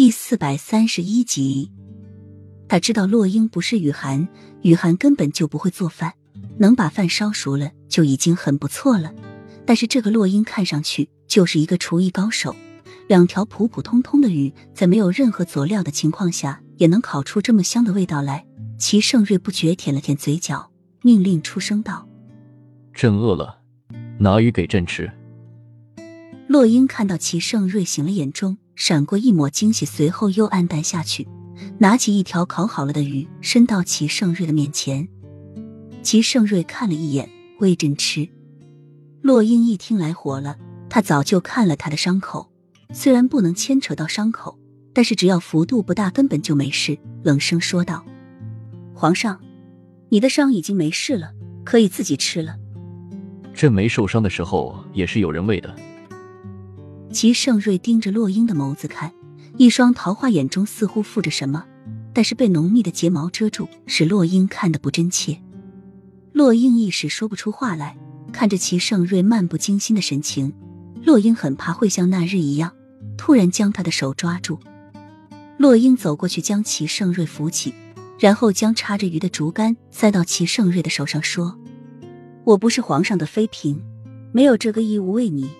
[0.00, 1.70] 第四百三十一集。
[2.66, 4.26] 他知道洛英不是雨涵，
[4.62, 6.14] 雨涵根本就不会做饭，
[6.58, 9.12] 能把饭烧熟了就已经很不错了。
[9.66, 12.56] 但是这个洛英看上去就是一个厨艺高手，
[13.08, 18.46] 两条普普通通的鱼，在没有任何佐料的情况下，也能烤出这么香的味道来。
[18.78, 20.70] 齐盛瑞不觉舔了舔嘴角，
[21.02, 22.08] 命令出声道
[22.94, 23.60] ：“朕饿了，
[24.18, 25.12] 拿鱼给朕吃。”
[26.48, 31.28] 洛英看到齐盛瑞醒了，眼中闪过一抹惊喜，随后又暗淡下去。
[31.76, 35.06] 拿起一条烤好了的鱼，伸到齐盛瑞的面前。
[36.02, 38.26] 齐盛瑞看了一眼，喂朕吃。
[39.20, 40.56] 洛英一听来火了，
[40.88, 42.50] 他早就看了他的伤口，
[42.90, 44.58] 虽然不能牵扯到伤口，
[44.94, 46.98] 但是只要幅度不大，根本就没事。
[47.22, 48.02] 冷声说道
[48.96, 49.38] ：“皇上，
[50.08, 51.32] 你的伤已经没事了，
[51.64, 52.56] 可以自己吃了。”
[53.52, 55.76] 朕没受伤的时候也是有人喂的。
[57.12, 59.12] 齐盛瑞盯着洛英的眸子看。
[59.56, 61.64] 一双桃花眼中似乎附着什么，
[62.14, 65.38] 但是被浓密的睫毛遮住，使洛英看得不真切。
[66.32, 67.98] 洛英一时说不出话来，
[68.32, 70.52] 看着齐盛瑞漫不经心的神情，
[71.04, 72.72] 洛英很怕会像那日一样，
[73.18, 74.58] 突然将他的手抓住。
[75.58, 77.74] 洛英走过去将齐盛瑞扶起，
[78.18, 81.58] 然后将插着鱼的竹竿塞到齐盛瑞的手上，说
[82.44, 83.78] ：“我不是皇上的妃嫔，
[84.32, 85.50] 没有这个义务为你。”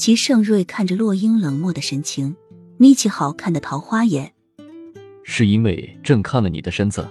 [0.00, 2.34] 齐盛瑞看着洛英冷漠的神情。
[2.78, 4.32] 眯起好看的桃花眼，
[5.22, 7.06] 是因为朕看了你的身子，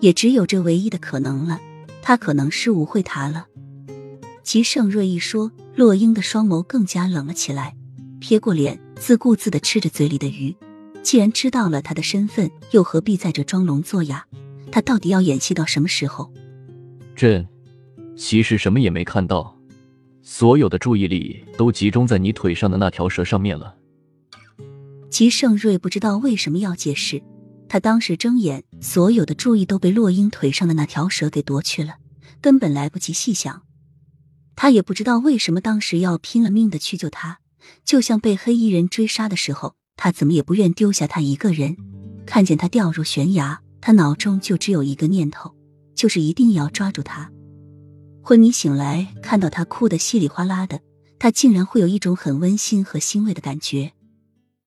[0.00, 1.60] 也只有这唯一的可能了。
[2.00, 3.48] 他可能是误会他了。
[4.42, 7.76] 齐盛瑞一说，洛英的双眸更加冷了起来，
[8.18, 10.56] 撇过脸，自顾自的吃着嘴里的鱼。
[11.02, 14.24] 既然知道了他的身份，又何必在这装聋作哑？
[14.70, 16.32] 他到底要演戏到什么时候？
[17.14, 17.46] 朕
[18.16, 19.54] 其实什么也没看到，
[20.22, 23.74] 所有的注意力都集中在你腿上的那条蛇上面了。
[25.10, 27.22] 齐盛瑞不知道为什么要解释，
[27.68, 31.96] 他当时睁眼，所有的注意都被洛英腿上的那条蛇给夺去了，
[32.40, 33.62] 根本来不及细想。
[34.54, 37.40] 他也不知道为什么当时要拼了命的去救他，
[37.84, 41.76] 就像被黑衣人追杀的时候，他怎么也不愿丢下他一个人。
[42.24, 45.54] 看见他掉入悬崖，他脑中就只有一个念头，
[45.94, 47.30] 就是一定要抓住他。
[48.24, 50.80] 昏迷醒来，看到他哭得稀里哗啦的，
[51.18, 53.92] 他竟然会有一种很温馨和欣慰的感觉。